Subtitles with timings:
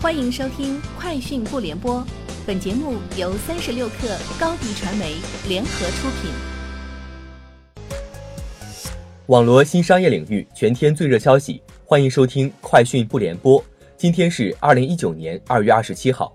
[0.00, 1.96] 欢迎收听《快讯不联播》，
[2.46, 5.16] 本节目由三十六克高低传媒
[5.48, 6.30] 联合出品。
[9.26, 13.60] 网罗新商业领域全天最热消息，欢迎收听《快讯不联播》。
[13.96, 16.32] 今天是二零一九年二月二十七号。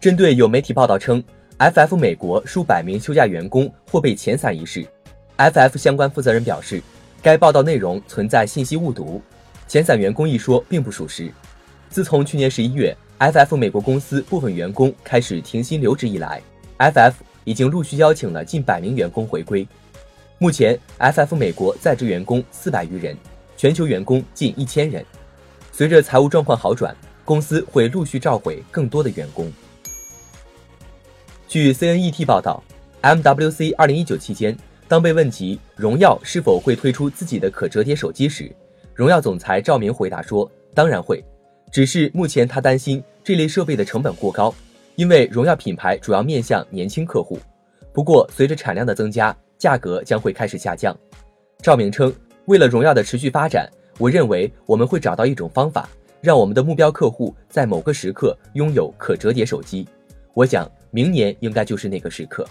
[0.00, 1.22] 针对有媒体报道称
[1.60, 4.84] ，FF 美国数百名休假员工或被遣散一事
[5.36, 6.82] ，FF 相关负责人表示，
[7.22, 9.22] 该报道内容存在信息误读，
[9.68, 11.32] 遣散员工一说并不属实。
[11.90, 16.40] 自从去年十一月，FF 美国公司部分员工开始停薪留职以来
[16.78, 19.66] ，FF 已经陆续邀请了近百名员工回归。
[20.38, 23.16] 目前，FF 美国在职员工四百余人，
[23.56, 25.04] 全球员工近一千人。
[25.72, 26.94] 随着财务状况好转，
[27.24, 29.50] 公司会陆续召回更多的员工。
[31.48, 32.62] 据 CNET 报道
[33.00, 34.54] ，MWC 二零一九期间，
[34.86, 38.54] 当被问及荣耀是否会推出自己的可折叠手机时，
[38.94, 41.24] 荣耀总裁赵明回答说：“当然会。”
[41.70, 44.54] 只是目前他担心这类设备的成本过高，
[44.96, 47.38] 因为荣耀品牌主要面向年轻客户。
[47.92, 50.96] 不过，随着产量的增加，价格将会开始下降。
[51.60, 52.14] 赵明称，
[52.46, 55.88] 为了荣耀的持续发展，我认为我们会找到一种方法，
[56.20, 59.86] 让我们的目标客户在某个时刻拥有可折叠手机。
[60.34, 62.46] 我想，明年应该就是那个时刻。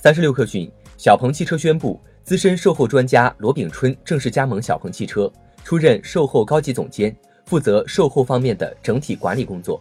[0.00, 5.32] 三十六氪讯，小鹏汽车宣布，资深售后专家罗炳春正式加盟小鹏汽车。
[5.64, 9.80] 出任售后高级总监，负责售后方面的整体管理工作。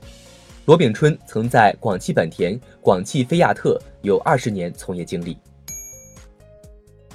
[0.65, 5.37] 罗炳春曾在广汽本田、广汽菲亚特有二十年从业经历。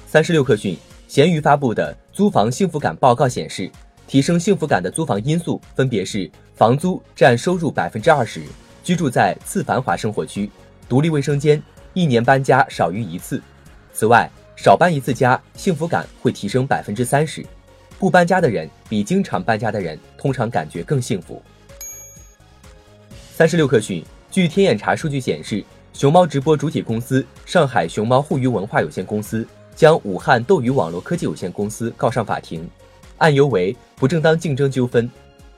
[0.07, 0.77] 三十六氪讯，
[1.09, 3.71] 闲鱼发布的租房幸福感报告显示，
[4.07, 8.43] 提升幸福感的租房因素分别是房租占收入百分之二十，
[8.85, 10.51] 居住在次繁华生活区，
[10.91, 11.63] 独立卫生间，
[11.95, 13.43] 一年搬家少于一次。
[13.95, 17.43] 此外，少搬一次家，幸福感会提升百分之三十。
[17.99, 21.43] 不搬家的人比经常搬家的人通常感觉更幸福。
[23.35, 32.69] 三十六氪讯，据天眼查数据显示，熊猫直播主体公司上海熊猫互娱文化有限公司将武汉斗鱼网络科技有限公司告上法庭，
[33.17, 35.11] 案由为不正当竞争纠纷，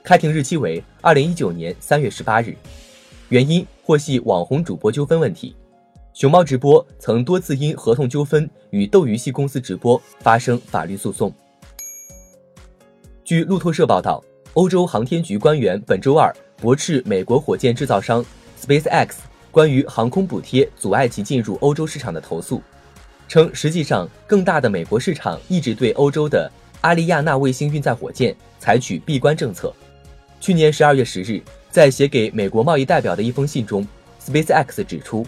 [0.02, 2.56] 开庭日期为二零一九年三月十八日，
[3.28, 5.54] 原因或系网红主播纠纷问题。
[6.14, 11.32] 熊猫直播曾多次因合同纠纷与斗鱼系公司直播发生法律诉讼。
[13.30, 14.20] 据路透社报道，
[14.54, 18.26] 欧洲航天局官员本周二驳斥美国火箭制造商
[18.60, 19.10] SpaceX
[19.52, 22.60] 关于航空补贴阻碍其进入欧洲市场的投诉，
[23.28, 29.72] 称实际上更大的美国市场一直对欧洲的阿利亚纳卫星运载火箭采取闭关政策。
[30.40, 31.40] 去年十二月十日，
[31.70, 33.86] 在写给美国贸易代表的一封信中
[34.26, 35.24] ，SpaceX 指出，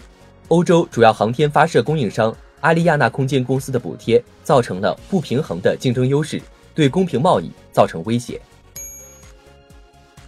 [0.49, 6.41] 欧洲主要航天发射供应商阿利亚纳空间公司的补贴造成了不平衡的竞争优势。
[6.73, 8.39] 对公平贸易造成威胁。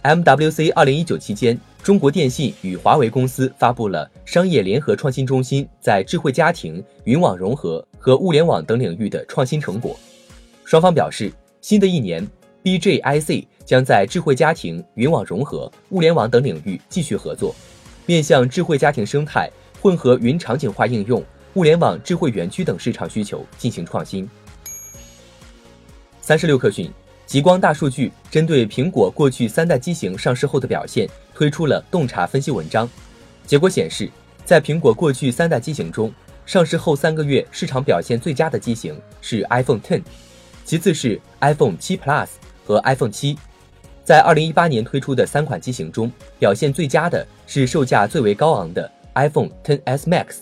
[0.02, 9.98] MWC 二零一九期间，中国电信与华为公司发布了商业联合创新中心在智慧家庭、云网融合和物联网等领域的创新成果。
[10.64, 12.24] 双方表示，新的一年
[12.62, 17.52] ，BJIC 将在智慧家庭、云网融合、物联网等领域继续合作，
[18.06, 21.20] 面向智慧家庭生态、混合云场景化应用、
[21.54, 24.28] 物联网智慧园区等市场需求进行创新。
[26.26, 26.90] 三十六氪讯，
[27.24, 32.90] 极光大数据针对苹果过去三代机型上市后的表现推出了洞察分析文章。
[33.46, 34.10] 结果显示，
[34.44, 36.12] 在苹果过去三代机型中，
[36.44, 40.02] 上市后三个月市场表现最佳的机型是 iPhone Ten，
[40.64, 42.26] 其次是 iPhone 七 Plus
[42.64, 43.38] 和 iPhone 七。
[44.02, 46.10] 在二零一八年推出的三款机型中，
[46.40, 50.38] 表现最佳的是售价最为高昂的 iPhone Ten S Max。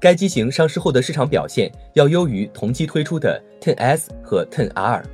[0.00, 5.04] 该机型上市后的市场表现要优于同期推出的 Ten S 和 Ten R。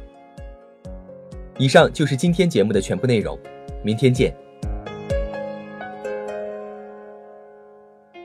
[1.56, 3.38] 以上就是今天节目的全部内容，
[3.82, 4.36] 明天见。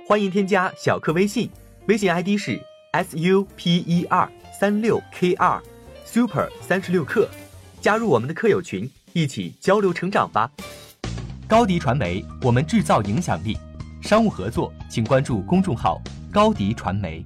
[0.06, 1.50] 欢迎添加小课微信，
[1.88, 2.60] 微信 ID 是
[2.92, 5.62] S U P E R 三六 K R
[6.04, 7.30] Super 三十六课，
[7.80, 10.52] 加入我们的课友群，一起交流成长吧。
[11.48, 13.58] 高迪传媒，我们制造影响力。
[14.02, 16.02] 商务合作，请关注公众号。
[16.32, 17.26] 高迪传媒。